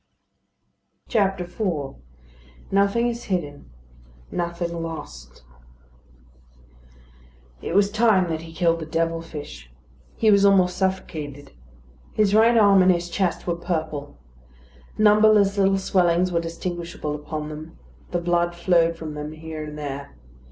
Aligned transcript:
IV 1.13 1.85
NOTHING 2.71 3.07
IS 3.07 3.25
HIDDEN, 3.25 3.69
NOTHING 4.31 4.81
LOST 4.81 5.43
It 7.61 7.75
was 7.75 7.91
time 7.91 8.27
that 8.31 8.41
he 8.41 8.51
killed 8.51 8.79
the 8.79 8.87
devil 8.87 9.21
fish. 9.21 9.71
He 10.15 10.31
was 10.31 10.43
almost 10.43 10.75
suffocated. 10.77 11.51
His 12.15 12.33
right 12.33 12.57
arm 12.57 12.81
and 12.81 12.91
his 12.91 13.11
chest 13.11 13.45
were 13.45 13.55
purple. 13.55 14.17
Numberless 14.97 15.59
little 15.59 15.77
swellings 15.77 16.31
were 16.31 16.41
distinguishable 16.41 17.13
upon 17.13 17.49
them; 17.49 17.77
the 18.09 18.17
blood 18.21 18.55
flowed 18.55 18.95
from 18.97 19.13
them 19.13 19.33
here 19.33 19.63
and 19.63 19.77
there. 19.77 20.15